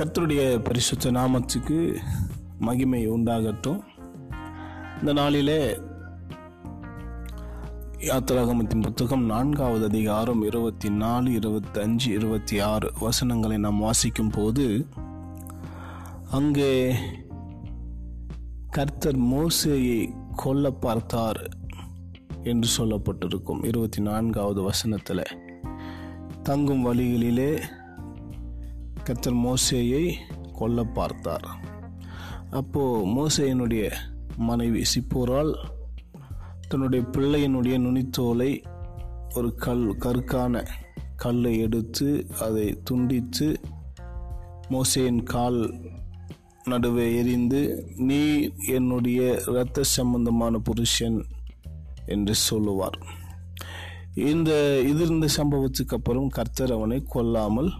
கர்த்தருடைய 0.00 0.58
பரிசுத்த 0.58 1.10
நாமத்துக்கு 1.10 1.96
மகிமை 2.58 3.10
உண்டாகட்டும். 3.10 3.80
இந்த 5.00 5.12
நாளிலே 5.12 5.78
யாத்திராகமத்தின் 7.98 8.82
புத்தகம் 8.82 9.24
நான்காவது 9.24 9.84
அதிகாரம் 9.84 10.42
இருபத்தி 10.42 10.90
நாலு 10.90 11.30
இருபத்தஞ்சு 11.30 12.06
இருபத்தி 12.06 12.60
ஆறு 12.60 12.92
வசனங்களை 13.00 13.58
நாம் 13.58 13.78
வாசிக்கும் 13.78 14.30
போது 14.30 14.86
அங்கே 16.30 16.94
கர்த்தர் 18.70 19.18
மோசையை 19.18 20.14
கொல்ல 20.36 20.70
பார்த்தார் 20.70 21.48
என்று 22.42 22.68
சொல்லப்பட்டிருக்கும் 22.78 23.66
இருபத்தி 23.66 24.02
நான்காவது 24.02 24.62
வசனத்தில். 24.62 25.24
தங்கும் 26.42 26.86
வழிகளிலே 26.86 27.62
கர்த்தர் 29.10 29.38
மோசேயை 29.44 30.02
கொல்ல 30.58 30.82
பார்த்தார். 30.96 31.46
அப்போது 32.50 33.06
மோசையினுடைய 33.16 33.84
மனைவி 34.48 34.82
சிப்போரால் 34.92 35.50
தன்னுடைய 36.68 37.02
பிள்ளையினுடைய 37.14 37.76
நுனித்தோலை 37.86 38.48
ஒரு 39.34 39.48
கல் 39.54 39.82
கற்கான 39.98 40.62
கல்லை 41.16 41.52
எடுத்து 41.58 42.08
அதை 42.40 42.66
துண்டித்து 42.84 43.48
மோசேயின் 44.68 45.22
கால் 45.22 45.60
நடுவே 46.64 47.06
எரிந்து 47.16 47.62
நீ 48.08 48.22
என்னுடைய 48.68 49.20
இரத்த 49.46 49.82
சம்பந்தமான 49.96 50.58
புருஷன் 50.58 51.20
என்று 52.06 52.34
சொல்லுவார். 52.48 52.98
இந்த 54.32 54.80
இது 54.80 55.02
இந்த 55.06 55.26
சம்பவத்துக்கு 55.36 55.96
அப்புறம் 55.98 56.28
கர்த்தர் 56.28 56.72
அவனை 56.72 57.02
கொல்லாமல் 57.08 57.70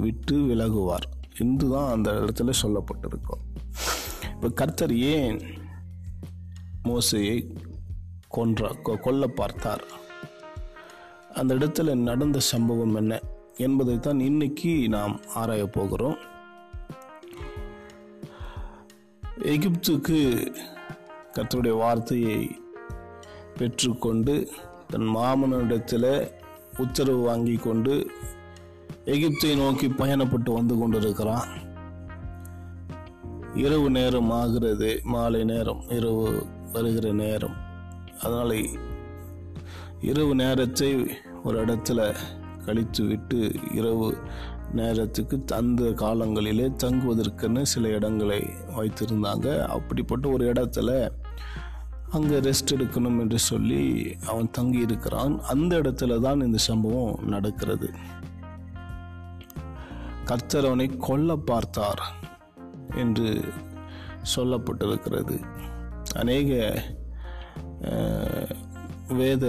விட்டு 0.00 0.36
விலகுவார். 0.36 1.14
இதுதான் 1.40 1.90
அந்த 1.90 2.12
இடத்துல 2.12 2.52
சொல்லப்பட்டிருக்கும் 2.62 3.64
இப்போ 4.30 4.48
கர்த்தர் 4.48 4.96
ஏன் 4.96 5.40
மோசையை 6.84 7.56
கொன்ற 8.28 8.76
கொ- 8.84 9.00
கொல்ல 9.00 9.26
பார்த்தார்? 9.26 9.84
அந்த 11.34 11.54
இடத்துல 11.54 11.94
நடந்த 11.94 12.38
சம்பவம் 12.38 12.94
என்ன 12.94 13.20
என்பதை 13.56 14.00
தான் 14.00 14.20
இன்னைக்கு 14.20 14.88
நாம் 14.88 15.20
ஆராய 15.34 15.66
போகிறோம். 15.66 16.16
எகிப்துக்கு 19.38 20.46
கர்த்தருடைய 21.32 21.76
வார்த்தையை 21.76 22.60
பெற்றுக்கொண்டு 23.56 24.50
தன் 24.86 25.16
மாமனிடத்தில் 25.16 26.30
உத்தரவு 26.78 27.18
வாங்கி 27.18 27.54
கொண்டு 27.54 28.10
எகிப்தை 29.12 29.56
நோக்கி 29.56 29.86
பயணப்பட்டு 29.88 30.50
வந்து 30.52 30.78
கொண்டிருக்கிறான். 30.78 31.48
இரவு 33.54 33.90
நேரம் 33.90 34.30
ஆகிறது 34.30 35.00
மாலை 35.04 35.44
நேரம் 35.44 35.82
இரவு 35.88 36.24
வருகிற 36.72 37.12
நேரம். 37.12 37.56
அதனால் 38.22 38.56
இரவு 40.00 40.34
நேரத்தை 40.34 40.90
ஒரு 41.44 41.64
இடத்துல 41.64 42.00
கழித்து 42.64 43.04
விட்டு 43.04 43.52
இரவு 43.74 44.08
நேரத்துக்கு 44.72 45.36
அந்த 45.54 45.82
காலங்களிலே 45.84 46.66
தங்குவதற்குன்னு 46.84 47.62
சில 47.62 47.88
இடங்களை 47.88 48.40
வைத்திருந்தாங்க. 48.78 49.48
அப்படிப்பட்ட 49.66 50.28
ஒரு 50.28 50.52
இடத்துல 50.52 50.90
அங்கே 52.10 52.36
ரெஸ்ட் 52.40 52.74
எடுக்கணும் 52.76 53.20
என்று 53.20 53.38
சொல்லி 53.38 53.82
அவன் 54.26 54.50
தங்கி 54.50 54.78
இருக்கிறான் 54.78 55.40
அந்த 55.42 55.72
இடத்துல 55.80 56.20
தான் 56.20 56.40
இந்த 56.40 56.58
சம்பவம் 56.58 57.18
நடக்கிறது. 57.24 57.90
கர்த்தர் 60.30 60.68
அவனை 60.68 60.86
கொல்ல 61.06 61.36
பார்த்தார் 61.50 62.02
என்று 63.02 63.30
சொல்லப்பட்டிருக்கிறது. 64.34 65.36
அநேக 66.20 66.50
வேத 69.20 69.44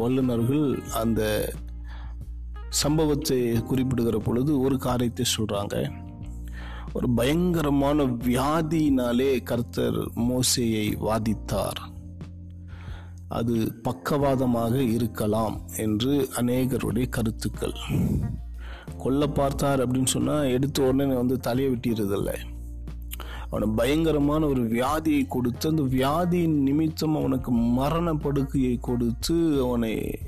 வல்லுநர்கள் 0.00 0.68
அந்த 1.00 1.22
சம்பவத்தை 2.82 3.40
குறிப்பிடுகிற 3.62 4.18
பொழுது 4.18 4.52
ஒரு 4.60 4.76
காரியத்தை 4.86 5.24
சொல்கிறாங்க 5.36 5.76
ஒரு 6.96 7.08
பயங்கரமான 7.18 8.04
வியாதியினாலே 8.28 9.30
கர்த்தர் 9.42 9.98
மோசையை 10.28 10.86
வாதித்தார். 11.06 11.80
அது 13.38 13.54
பக்கவாதமாக 13.82 14.74
இருக்கலாம் 14.96 15.56
என்று 15.84 16.14
அநேகருடைய 16.40 17.06
கருத்துக்கள். 17.08 17.76
கொல்ல 18.98 19.26
பார்த்தார் 19.26 19.82
அப்படின்னு 19.84 20.06
சொன்னா 20.06 20.42
எடுத்த 20.42 20.82
உடனே 20.82 21.14
வந்து 21.14 21.38
தலையை 21.38 21.72
வெட்டிடுறதில்ல. 21.72 22.32
அவனை 23.50 23.68
பயங்கரமான 23.76 24.46
ஒரு 24.46 24.62
வியாதியை 24.68 25.24
கொடுத்து 25.28 25.68
அந்த 25.68 25.82
வியாதியின் 25.82 26.56
நிமித்தம் 26.62 27.16
அவனுக்கு 27.16 27.50
மரண 27.50 28.14
படுக்கையை 28.14 28.78
கொடுத்து 28.80 29.36
அவனை 29.64 30.18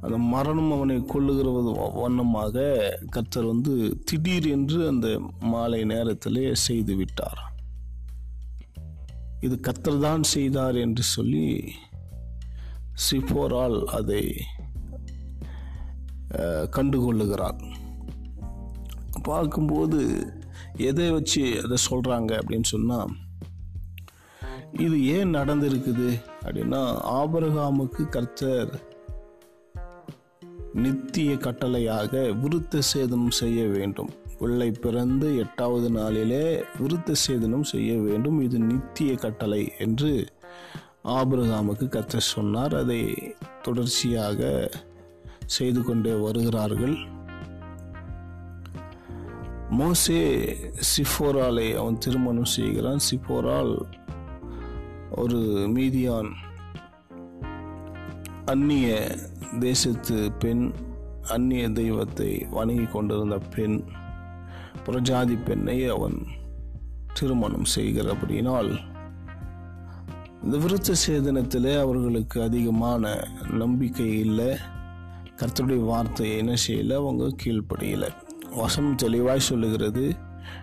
அந்த 0.00 0.18
மரணம் 0.18 0.72
அவனை 0.72 1.04
கொள்ளுகிற 1.04 1.48
வண்ணமாக 1.94 2.66
கர்த்தர் 3.10 3.44
வந்து 3.44 4.02
திடீர் 4.04 4.46
என்று 4.46 4.88
அந்த 4.88 5.08
மாலை 5.40 5.84
நேரத்திலே 5.84 6.54
செய்து 6.54 6.94
விட்டார். 6.94 7.40
இது 9.40 9.60
கர்த்தர் 9.60 9.98
தான் 9.98 10.22
செய்தார் 10.22 10.76
என்று 10.76 11.02
சொல்லி 11.02 11.72
சிஃபோரால் 13.10 13.84
அதை 13.84 14.22
கண்டுகொள்ளுகிறார். 16.76 17.60
பார்க்கும்போது 19.22 20.00
எதை 20.76 21.10
வச்சு 21.10 21.42
அதை 21.64 21.76
சொல்றாங்க 21.90 22.30
அப்படின்னு 22.40 22.68
சொன்னா 22.74 23.06
இது 24.72 24.96
ஏன் 25.06 25.34
நடந்திருக்குது 25.34 26.08
அப்படின்னா 26.44 26.80
ஆபரகாமுக்கு 27.20 28.08
கர்த்தர் 28.08 28.72
நித்திய 30.72 31.34
கட்டளையாக 31.34 32.12
விருத்த 32.42 32.82
சேதனம் 32.94 33.30
செய்ய 33.30 33.66
வேண்டும். 33.66 34.10
பிள்ளை 34.38 34.70
பிறந்து 34.70 35.28
எட்டாவது 35.36 35.90
நாளிலே 35.90 36.64
விருத்த 36.78 37.14
சேதனம் 37.28 37.62
செய்ய 37.62 37.96
வேண்டும். 37.98 38.40
இது 38.40 38.58
நித்திய 38.58 39.14
கட்டளை 39.14 39.72
என்று 39.78 40.12
ஆபிரகாமுக்கு 41.04 41.86
கத்த 41.96 42.16
சொன்னார். 42.16 42.74
அதை 42.74 43.00
தொடர்ச்சியாக 43.62 44.70
செய்து 45.56 45.80
கொண்டே 45.84 46.12
வருகிறார்கள். 46.24 46.96
மோசே 49.70 50.20
சிஃபோராலை 50.90 51.68
அவன் 51.80 52.02
திருமணம் 52.04 52.52
செய்கிறான். 52.56 53.00
சிஃபோரால் 53.08 53.74
ஒரு 55.10 55.40
மீதியான் 55.74 56.30
அந்நிய 58.44 58.88
தேசத்து 59.60 60.18
பெண் 60.38 60.64
அந்நிய 61.34 61.64
தெய்வத்தை 61.80 62.30
வணங்கி 62.50 62.84
கொண்டிருந்த 62.84 63.38
பெண் 63.54 63.78
புரஜாதி 64.86 65.36
பெண்ணை 65.44 65.78
அவன் 65.86 66.18
திருமணம் 67.14 67.68
செய்கிறபடியினால் 67.74 68.70
இந்த 70.44 70.56
விருத்த 70.56 70.94
சேதனத்திலே 71.04 71.72
அவர்களுக்கு 71.80 72.38
அதிகமான 72.42 73.04
நம்பிக்கை 73.62 74.10
இல்லை. 74.18 74.50
கர்த்தருடைய 75.38 75.80
வார்த்தையை 75.80 76.36
என்ன 76.36 76.54
செய்யல? 76.66 76.94
அவங்க 76.94 77.34
கீழ்ப்படியலை. 77.44 78.08
வசம் 78.56 78.94
தெளிவாய் 78.94 79.40
சொல்லுகிறது 79.40 80.14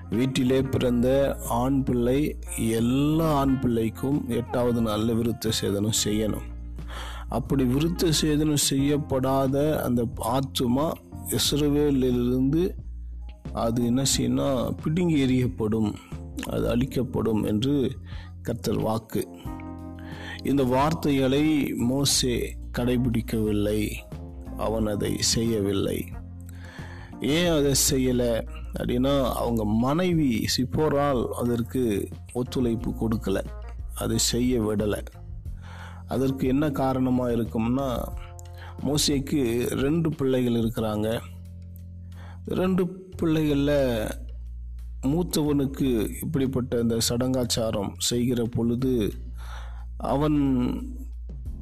வீட்டிலே 0.09 0.61
பிறந்த 0.61 1.37
ஆண் 1.49 1.83
பிள்ளை 1.83 2.39
எல்லா 2.57 3.33
ஆண் 3.33 3.59
பிள்ளைக்கும் 3.59 4.29
எட்டாவது 4.29 4.81
நாளில் 4.81 5.15
விருத்த 5.15 5.51
சேதனம் 5.61 5.93
செய்யணும். 6.03 6.73
அப்படி 7.29 7.63
விருத்த 7.63 8.11
சேதனம் 8.21 8.53
செய்யப்படாத 8.53 9.83
அந்த 9.83 10.07
ஆத்துமா 10.21 10.91
இஸ்ரவேலிலிருந்து 11.29 12.71
அது 13.53 13.85
என்ன 13.85 14.03
செய்யணும் 14.17 14.75
பிடுங்கி 14.83 15.25
எறியப்படும் 15.25 15.93
அது 16.49 16.69
அழிக்கப்படும் 16.69 17.43
என்று 17.43 17.91
கர்த்தர் 18.41 18.79
வாக்கு. 18.79 19.27
இந்த 20.43 20.63
வார்த்தைகளை 20.63 21.73
மோசே 21.73 22.57
கடைபிடிக்கவில்லை. 22.77 23.89
அவன் 24.57 24.87
அதை 24.87 25.17
செய்யவில்லை. 25.17 26.05
ஏன் 27.21 27.51
அதை 27.51 27.73
செய்யலை? 27.91 28.47
அப்படின்னா 28.79 29.33
அவங்க 29.33 29.65
மனைவி 29.65 30.45
சிப்போரால் 30.57 31.25
அதற்கு 31.25 32.07
ஒத்துழைப்பு 32.33 32.91
கொடுக்கல. 32.91 33.43
அதை 33.95 34.17
செய்ய 34.17 34.61
விடலை. 34.61 35.05
அதற்கு 36.07 36.47
என்ன 36.47 36.69
காரணமாக 36.69 37.31
இருக்கும்னா 37.31 38.03
மோசைக்கு 38.83 39.69
ரெண்டு 39.69 40.09
பிள்ளைகள் 40.09 40.53
இருக்கிறாங்க. 40.53 41.19
ரெண்டு 42.45 42.87
பிள்ளைகளில் 43.17 44.07
மூத்தவனுக்கு 45.01 46.09
இப்படிப்பட்ட 46.21 46.79
இந்த 46.79 46.97
சடங்காச்சாரம் 47.09 47.89
செய்கிற 47.97 48.43
பொழுது 48.43 49.13
அவன் 49.97 50.37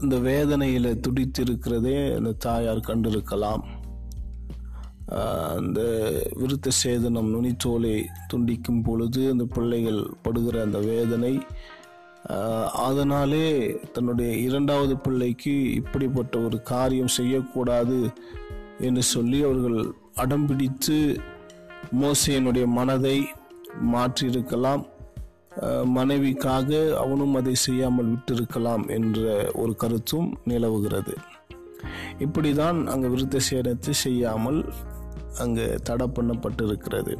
இந்த 0.03 0.17
வேதனையில் 0.19 0.99
துடித்திருக்கிறதே 1.05 1.97
அந்த 2.17 2.31
தாயார் 2.45 2.87
கண்டிருக்கலாம். 2.87 3.63
அந்த 5.57 5.81
விருத்த 6.39 6.69
சேதனம் 6.83 7.29
நுனித்தோலை 7.33 7.95
துண்டிக்கும் 8.31 8.81
பொழுது 8.83 9.21
அந்த 9.31 9.45
பிள்ளைகள் 9.55 10.01
படுகிற 10.21 10.55
அந்த 10.61 10.79
வேதனை 10.91 11.33
அதனாலே 12.87 13.47
தன்னுடைய 13.95 14.31
இரண்டாவது 14.37 14.95
பிள்ளைக்கு 14.97 15.53
இப்படிப்பட்ட 15.73 16.39
ஒரு 16.39 16.57
காரியம் 16.71 17.15
செய்யக்கூடாது 17.17 17.99
என்று 18.79 19.03
சொல்லி 19.03 19.39
அவர்கள் 19.43 19.79
அடம்பிடித்து 20.23 20.97
மோசையனுடைய 22.01 22.65
மனதை 22.77 23.17
மாற்றியிருக்கலாம். 23.93 24.83
மனைவிக்காக 25.95 26.93
அவனும் 26.93 27.35
அதை 27.35 27.55
செய்யாமல் 27.55 28.13
விட்டிருக்கலாம் 28.13 28.89
என்ற 28.89 29.49
ஒரு 29.53 29.75
கருத்தும் 29.75 30.37
நிலவுகிறது. 30.45 31.13
இப்படிதான் 32.19 32.85
அங்கு 32.85 33.09
விருத்த 33.09 33.39
சேனத்தை 33.51 33.89
செய்யாமல் 33.89 34.65
அங்கு 35.37 35.79
தடை 35.83 36.07
பண்ணப்பட்டிருக்கிறது. 36.07 37.17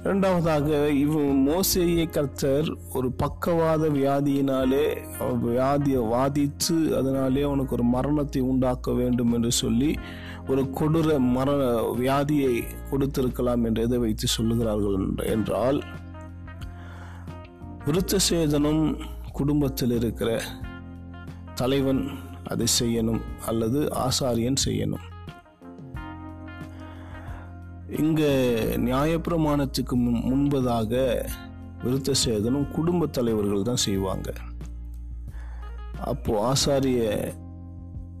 இரண்டாவதாக 0.00 0.88
இவ் 0.90 1.18
மோசையை 1.20 2.10
கர்த்தர் 2.10 2.76
ஒரு 2.94 3.12
பக்கவாத 3.12 3.88
வியாதியினாலே 3.88 4.96
வியாதியை 5.20 6.08
வாதித்து 6.08 6.98
அதனாலே 6.98 7.42
அவனுக்கு 7.42 7.74
ஒரு 7.74 7.82
மரணத்தை 7.82 8.42
உண்டாக்க 8.42 8.92
வேண்டும் 8.92 9.32
என்று 9.32 9.52
சொல்லி 9.52 9.94
ஒரு 10.48 10.62
கொடூர 10.62 11.18
மரண 11.18 11.80
வியாதியை 11.80 12.62
கொடுத்திருக்கலாம் 12.90 13.64
என்று 13.64 13.82
எதை 13.82 13.98
வைத்து 13.98 14.26
சொல்லுகிறார்கள் 14.38 14.98
என்று- 14.98 15.26
என்றால் 15.26 15.84
விருத்தசேதனம் 17.86 19.00
குடும்பத்தில் 19.32 19.90
இருக்கிற 19.90 20.42
தலைவன் 21.54 22.08
அதை 22.44 22.66
செய்யணும் 22.80 23.20
அல்லது 23.46 23.92
ஆசாரியன் 23.94 24.54
செய்யணும். 24.64 25.12
இங்க 27.98 28.22
நியாயப்பிரமாணத்துக்கு 28.76 29.94
முன்- 29.94 30.22
முன்பதாக 30.24 31.24
விருத்த 31.84 32.14
சேதனம் 32.26 32.70
குடும்ப 32.70 33.06
தலைவர்கள் 33.06 33.62
தான் 33.62 33.76
செய்வாங்க. 33.76 34.32
அப்போ 36.00 36.52
ஆசாரிய 36.52 37.32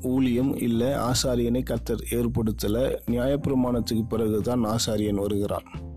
ஊழியம் 0.02 0.56
இல்லை 0.56 0.86
ஆசாரியனை 0.86 1.62
கத்தர் 1.62 2.02
ஏற்படுத்தலை 2.10 2.96
நியாயப்பிரமாணத்துக்கு 3.06 4.06
பிறகு 4.08 4.40
தான் 4.40 4.64
ஆசாரியன் 4.64 5.14
வருகிறான். 5.14 5.92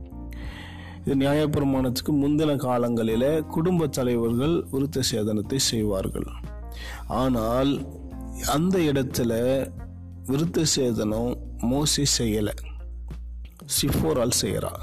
இது 1.08 1.16
நியாயப்பிரமாணத்துக்கு 1.16 2.14
முந்தின 2.22 2.54
காலங்களில 2.64 3.46
குடும்ப 3.48 3.88
தலைவர்கள் 3.88 4.56
விருத்த 4.72 5.02
சேதனத்தை 5.12 5.56
செய்வார்கள். 5.56 6.26
ஆனால் 7.08 7.72
அந்த 8.46 8.78
இடத்துல 8.78 9.32
விருத்த 10.26 10.66
சேதனம் 10.76 11.32
மோசி 11.62 12.04
செய்யலை. 12.18 12.56
சிஃபோரால் 13.78 14.36
செய்கிறா 14.42 14.74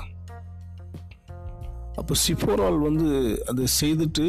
அப்போ 1.94 2.14
சிஃபோரால் 2.28 2.78
வந்து 2.78 3.08
அதை 3.46 3.64
செய்துட்டு 3.80 4.28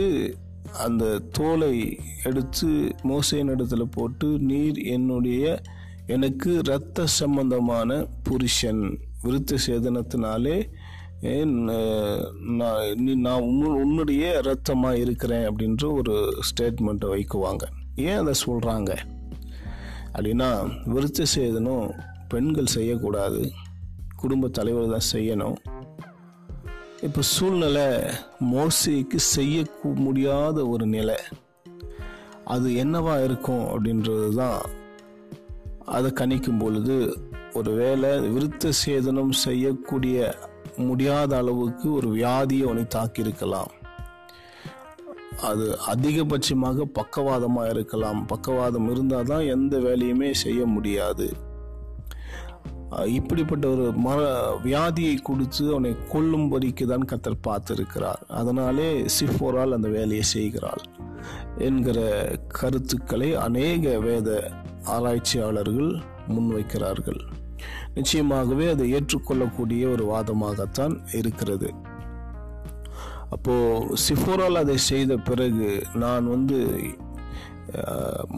அந்த 0.80 1.20
தோலை 1.32 1.98
எடுத்து 2.24 2.70
மோசையின் 3.04 3.50
இடத்துல 3.50 3.84
போட்டு 3.84 4.28
நீர் 4.40 4.78
என்னுடைய 4.78 5.62
எனக்கு 6.06 6.54
இரத்த 6.54 7.06
சம்பந்தமான 7.06 8.06
புருஷன் 8.24 8.84
விருத்த 9.24 9.58
சேதனத்தினாலே 9.68 10.70
நீ- 11.26 13.16
நான் 13.16 13.42
உன்னு- 13.42 13.82
உன்னுடைய 13.82 14.42
ரத்தமாக 14.42 14.98
இருக்கிறேன் 14.98 15.48
அப்படின்ற 15.48 15.94
ஒரு 15.94 16.34
ஸ்டேட்மெண்ட்டை 16.40 17.06
வைக்குவாங்க. 17.06 17.64
ஏன் 17.96 18.18
அதை 18.18 18.34
சொல்கிறாங்க 18.46 18.98
அப்படின்னா 20.14 20.72
விருத்த 20.86 21.26
சேதனம் 21.36 21.92
பெண்கள் 22.28 22.66
செய்யக்கூடாது. 22.66 23.52
குடும்ப 24.16 24.48
தலைவர் 24.48 24.90
தான் 24.90 25.20
செய்யணும். 25.20 25.56
இப்போ 27.02 27.22
சூழ்நிலை 27.22 27.86
மோசிக்கு 28.54 29.16
செய்ய 29.16 29.66
முடியாத 29.82 30.68
ஒரு 30.68 30.86
நிலை. 30.86 31.16
அது 32.46 32.70
என்னவா 32.70 33.24
இருக்கும் 33.24 33.64
அப்படின்றது 33.66 34.36
தான் 34.36 34.62
அதை 35.86 36.12
கணிக்கும் 36.12 36.60
பொழுது 36.60 37.18
ஒருவேளை 37.54 38.10
விருத்த 38.10 38.72
சேதனம் 38.86 39.32
செய்யக்கூடிய 39.32 40.36
முடியாத 40.78 41.38
அளவுக்கு 41.38 41.94
ஒரு 41.94 42.08
வியாதியை 42.16 42.66
அவனை 42.66 42.86
தாக்கியிருக்கலாம். 42.96 43.74
அது 45.42 45.78
அதிகபட்சமாக 45.88 46.86
பக்கவாதமாக 47.00 47.70
இருக்கலாம். 47.70 48.26
பக்கவாதம் 48.26 48.90
இருந்தால் 48.90 49.26
தான் 49.26 49.46
எந்த 49.56 49.78
வேலையுமே 49.78 50.32
செய்ய 50.32 50.66
முடியாது. 50.66 51.28
இப்படிப்பட்ட 53.06 53.68
ஒரு 53.68 53.92
மர 53.92 54.20
வியாதியை 54.64 55.16
கொடுத்து 55.22 55.72
அவனை 55.72 55.96
கொல்லும்படிக்கு 56.14 56.86
தான் 56.86 57.08
கத்தர் 57.12 57.44
பார்த்துருக்கிறார். 57.48 58.22
அதனாலே 58.28 58.90
சிஃபோரால் 59.20 59.76
அந்த 59.78 59.88
வேலையை 59.88 60.26
செய்கிறாள் 60.34 60.84
என்கிற 61.58 62.00
கருத்துக்களை 62.48 63.34
அநேக 63.36 64.00
வேத 64.00 64.52
ஆராய்ச்சியாளர்கள் 64.84 65.92
முன்வைக்கிறார்கள். 66.28 67.22
நிச்சயமாகவே 67.94 68.70
அதை 68.70 68.94
ஏற்றுக்கொள்ளக்கூடிய 68.94 69.88
ஒரு 69.88 70.06
வாதமாகத்தான் 70.06 70.96
இருக்கிறது. 71.14 71.70
அப்போது 73.30 73.96
சிஃபோரால் 74.08 74.58
அதை 74.58 74.78
செய்த 74.78 75.18
பிறகு 75.18 75.84
நான் 75.94 76.30
வந்து 76.30 76.60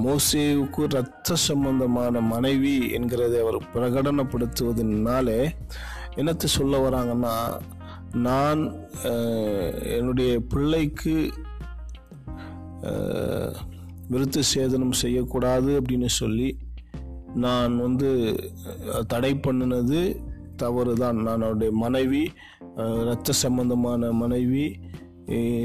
மோசேவுக்கு 0.04 0.84
இரத்த 0.84 1.36
சம்பந்தமான 1.36 2.22
மனைவி 2.22 2.76
என்கிறதை 2.98 3.40
அவர் 3.40 3.58
பிரகடனப்படுத்துவதனாலே 3.74 5.50
என்னத்தை 6.16 6.46
சொல்ல 6.46 6.90
வராங்கன்னா 6.90 7.62
நான் 8.14 8.62
என்னுடைய 9.98 10.40
பிள்ளைக்கு 10.40 11.16
விருத்த 14.12 14.42
சேதனம் 14.56 14.92
செய்யக்கூடாது 14.92 15.82
அப்படின்னு 15.82 16.06
சொல்லி 16.06 16.58
நான் 17.36 17.74
வந்து 17.78 18.10
தடை 19.08 19.34
பண்ணினது 19.48 20.02
தவறு 20.56 20.94
தான் 20.94 21.16
நான் 21.16 21.42
அவருடைய 21.42 21.74
மனைவி 21.74 22.22
இரத்த 23.02 23.32
சம்பந்தமான 23.32 24.12
மனைவி. 24.12 24.80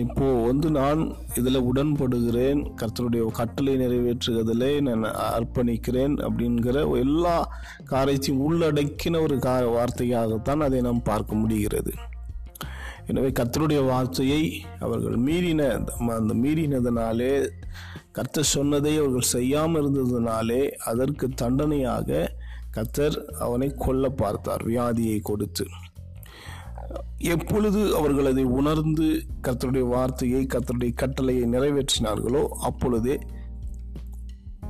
இப்போது 0.03 0.45
வந்து 0.47 0.71
நான் 0.71 1.01
இதில் 1.35 1.67
உடன்படுகிறேன். 1.71 2.61
கர்த்தருடைய 2.81 3.27
கட்டளை 3.27 3.75
நிறைவேற்றுவதிலே 3.77 4.71
நான் 4.81 5.05
அர்ப்பணிக்கிறேன் 5.39 6.15
அப்படிங்கிற 6.27 6.99
எல்லா 6.99 7.37
காரியத்தையும் 7.85 8.43
உள்ளடக்கின 8.47 9.21
ஒரு 9.23 9.39
கா 9.39 9.55
வார்த்தையாகத்தான் 9.59 10.65
அதை 10.67 10.81
நாம் 10.81 11.03
பார்க்க 11.03 11.35
முடிகிறது. 11.35 11.93
எனவே 13.07 13.29
கர்த்தருடைய 13.29 13.87
வார்த்தையை 13.87 14.43
அவர்கள் 14.79 15.17
மீறின 15.19 15.63
அந்த 16.19 16.35
மீறினதனாலே 16.35 17.33
கர்த்தர் 18.13 18.53
சொன்னதை 18.57 18.99
அவர்கள் 18.99 19.33
செய்யாமல் 19.35 19.83
இருந்ததுனாலே 19.83 20.63
அதற்கு 20.91 21.29
தண்டனையாக 21.29 22.37
கர்த்தர் 22.71 23.17
அவனை 23.39 23.69
கொல்ல 23.77 24.09
பார்த்தார் 24.09 24.63
வியாதியை 24.69 25.21
கொடுத்து. 25.21 25.65
எப்பொழுது 27.19 27.97
அவர்கள் 27.97 28.29
அதை 28.31 28.45
உணர்ந்து 28.45 29.07
கர்த்தருடைய 29.47 29.87
வார்த்தையை 29.89 30.47
கர்த்தருடைய 30.47 30.93
கட்டளையை 30.95 31.45
நிறைவேற்றினார்களோ 31.55 32.43
அப்பொழுதே 32.49 33.17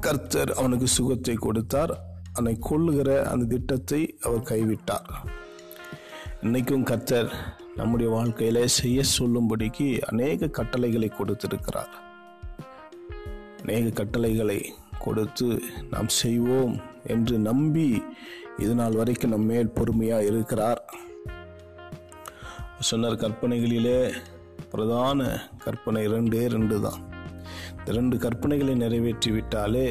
கர்த்தர் 0.00 0.52
அவனுக்கு 0.52 0.88
சுகத்தை 0.88 1.34
கொடுத்தார் 1.34 1.94
அவனை 2.32 2.58
கொள்ளுகிற 2.58 3.10
அந்த 3.30 3.44
திட்டத்தை 3.44 4.00
அவர் 4.20 4.48
கைவிட்டார். 4.52 5.10
இன்னைக்கும் 6.42 6.82
கர்த்தர் 6.82 7.28
நம்முடைய 7.76 8.08
வாழ்க்கையில 8.16 8.64
செய்ய 8.64 9.02
சொல்லும்படிக்கு 9.18 10.00
அநேக 10.02 10.46
கட்டளைகளை 10.46 11.08
கொடுத்திருக்கிறார். 11.08 11.92
அநேக 13.62 13.90
கட்டளைகளை 14.00 14.60
கொடுத்து 15.04 15.48
நாம் 15.92 16.10
செய்வோம் 16.22 16.74
என்று 17.14 17.36
நம்பி 17.48 17.88
இது 18.62 18.74
நாள் 18.80 18.98
வரைக்கும் 19.00 19.32
நம் 19.34 19.48
மேல் 19.50 19.74
பொறுமையாக 19.76 20.28
இருக்கிறார். 20.30 20.80
சொன்னார் 22.88 23.22
கற்பனைகளிலே 23.24 23.98
பிரதான 24.72 25.20
கற்பனை 25.64 26.02
ரெண்டே 26.14 26.42
ரெண்டு 26.54 26.76
தான். 26.80 27.00
இந்த 27.78 27.92
ரெண்டு 27.98 28.16
கற்பனைகளை 28.24 28.74
நிறைவேற்றி 28.82 29.30
விட்டாலே 29.30 29.86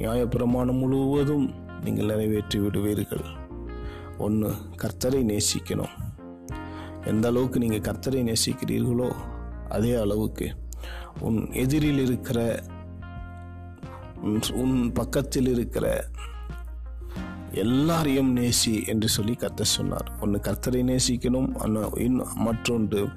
நியாயப்பிரமாணம் 0.00 0.80
முழுவதும் 0.82 1.46
நீங்கள் 1.84 2.10
நிறைவேற்றி 2.12 2.58
விடுவீர்கள். 2.58 3.26
ஒன்று 4.26 4.50
கர்த்தரை 4.82 5.22
நேசிக்கணும். 5.32 5.94
எந்த 7.12 7.26
அளவுக்கு 7.32 7.58
நீங்கள் 7.64 7.86
கர்த்தரை 7.88 8.22
நேசிக்கிறீர்களோ 8.30 9.10
அதே 9.76 9.92
அளவுக்கு 10.04 10.46
உன் 11.26 11.38
எதிரில் 11.62 12.00
இருக்கிற 12.06 12.38
உன்- 14.22 14.94
பக்கத்தில் 14.94 15.48
இருக்கிற 15.48 16.04
எல்லாரையும் 17.50 18.36
நேசி 18.36 18.86
என்று 18.86 19.08
சொல்லி 19.08 19.34
கர்த்தர் 19.34 19.66
சொன்னார். 19.66 20.12
ஒன்று 20.20 20.40
கர்த்தரை 20.42 20.82
நேசிக்கணும் 20.82 21.98
இன்னும் 21.98 22.34
மற்றொன்று 22.34 23.08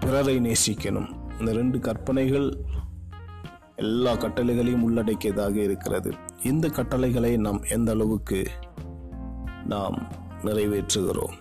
பிறரை 0.00 0.36
நேசிக்கணும். 0.36 1.38
இந்த 1.40 1.52
ரெண்டு 1.52 1.78
கற்பனைகள் 1.78 2.56
எல்லா 3.76 4.12
கட்டளைகளையும் 4.12 4.82
உள்ளடக்கியதாக 4.82 5.62
இருக்கிறது. 5.62 6.12
இந்த 6.42 6.68
கட்டளைகளை 6.68 7.36
நாம் 7.36 7.62
எந்த 7.62 7.92
அளவுக்கு 7.92 8.48
நாம் 9.66 10.08
நிறைவேற்றுகிறோம்? 10.42 11.32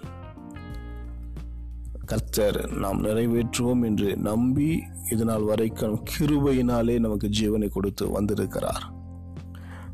கர்த்தர் 2.06 2.72
நாம் 2.78 3.04
நிறைவேற்றுவோம் 3.04 3.86
என்று 3.86 4.18
நம்பி 4.18 4.84
இதனால் 5.12 5.44
வரைக்கும் 5.44 6.04
கிருபையினாலே 6.04 7.00
நமக்கு 7.00 7.30
ஜீவனை 7.40 7.70
கொடுத்து 7.70 8.12
வந்திருக்கிறார். 8.12 8.93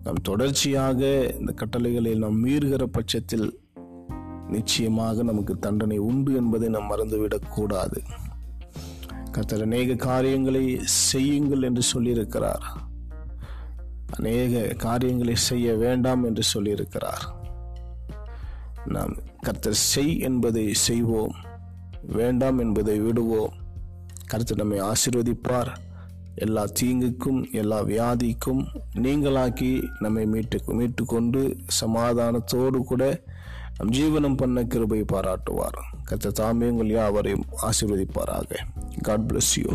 நாம் 0.10 0.22
தொடர்ச்சியாக 0.24 1.32
இந்த 1.40 1.52
கட்டளைகளை 1.52 2.16
நாம் 2.16 2.46
மீறுகிற 2.46 2.84
பட்சத்தில் 2.84 3.60
நிச்சயமாக 4.48 5.24
நமக்கு 5.24 5.60
தண்டனை 5.60 5.98
உண்டு 5.98 6.36
என்பதை 6.36 6.70
நாம் 6.70 6.90
மறந்துவிடக்கூடாது 6.90 7.98
கத்தர் 9.28 9.32
கர்த்தர் 9.32 9.62
அநேக 9.62 9.96
காரியங்களை 9.96 10.80
செய்யுங்கள் 10.84 11.62
என்று 11.62 11.82
சொல்லியிருக்கிறார். 11.94 12.62
அநேக 14.12 14.68
காரியங்களை 14.78 15.36
செய்ய 15.36 15.74
வேண்டாம் 15.74 16.24
என்று 16.24 16.44
சொல்லியிருக்கிறார். 16.54 17.26
நாம் 18.86 19.16
கர்த்தர் 19.40 19.74
செய் 19.74 20.20
என்பதை 20.20 20.74
செய்வோம் 20.74 21.36
வேண்டாம் 22.02 22.60
என்பதை 22.60 23.00
விடுவோம். 23.00 23.54
கர்த்தர் 24.28 24.58
நம்மை 24.58 24.80
ஆசீர்வதிப்பார். 24.80 25.76
எல்லா 26.46 26.64
தீங்குக்கும் 26.80 27.40
எல்லா 27.52 27.78
வியாதிக்கும் 27.84 28.62
நீங்களாக்கி 28.96 29.72
நம்மை 30.00 30.26
மீட்டு 30.26 30.60
மீட்டு 30.66 31.06
கொண்டு 31.06 31.42
சமாதானத்தோடு 31.82 32.80
கூட 32.92 33.04
நம் 33.78 33.92
ஜீவனம் 33.92 34.38
பண்ண 34.38 34.64
கிருபை 34.64 35.02
பாராட்டுவார். 35.02 35.80
கத்த 36.10 36.32
தாமே 36.40 36.70
உங்கள் 36.70 36.90
யாவரையும் 36.90 37.46
ஆசீர்வதிப்பாராக. 37.62 38.58
God 39.02 39.26
bless 39.32 39.56
you 39.56 39.70